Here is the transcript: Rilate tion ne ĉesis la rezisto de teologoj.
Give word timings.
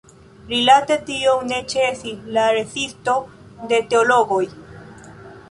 Rilate 0.51 0.95
tion 1.09 1.43
ne 1.51 1.59
ĉesis 1.73 2.23
la 2.39 2.47
rezisto 2.57 3.17
de 3.75 3.81
teologoj. 3.93 4.43